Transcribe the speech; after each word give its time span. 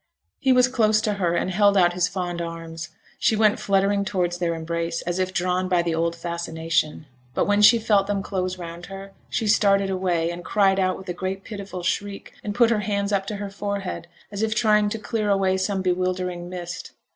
He 0.39 0.51
was 0.51 0.67
close 0.67 0.99
to 1.01 1.13
her 1.21 1.35
and 1.35 1.51
held 1.51 1.77
out 1.77 1.93
his 1.93 2.07
fond 2.07 2.41
arms; 2.41 2.89
she 3.19 3.35
went 3.35 3.59
fluttering 3.59 4.03
towards 4.03 4.39
their 4.39 4.55
embrace, 4.55 5.03
as 5.03 5.19
if 5.19 5.31
drawn 5.31 5.67
by 5.69 5.83
the 5.83 5.93
old 5.93 6.15
fascination; 6.15 7.05
but 7.35 7.45
when 7.45 7.61
she 7.61 7.77
felt 7.77 8.07
them 8.07 8.23
close 8.23 8.57
round 8.57 8.87
her, 8.87 9.13
she 9.29 9.45
started 9.45 9.91
away, 9.91 10.31
and 10.31 10.43
cried 10.43 10.79
out 10.79 10.97
with 10.97 11.07
a 11.07 11.13
great 11.13 11.43
pitiful 11.43 11.83
shriek, 11.83 12.33
and 12.43 12.55
put 12.55 12.71
her 12.71 12.79
hands 12.79 13.11
up 13.13 13.27
to 13.27 13.35
her 13.35 13.51
forehead 13.51 14.07
as 14.31 14.41
if 14.41 14.55
trying 14.55 14.89
to 14.89 14.97
clear 14.97 15.29
away 15.29 15.55
some 15.55 15.83
bewildering 15.83 16.49
mist. 16.49 16.93